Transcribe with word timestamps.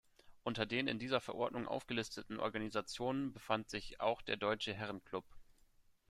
Unter 0.43 0.65
den 0.65 0.87
in 0.87 0.97
dieser 0.97 1.21
Verordnung 1.21 1.67
aufgelisteten 1.67 2.39
Organisationen 2.39 3.31
befand 3.33 3.69
sich 3.69 4.01
auch 4.01 4.23
der 4.23 4.35
Deutsche 4.35 4.73
Herrenklub. 4.73 5.25